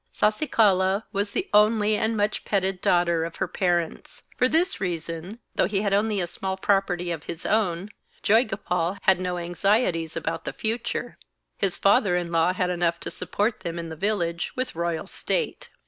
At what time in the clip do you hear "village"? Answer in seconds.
13.95-14.51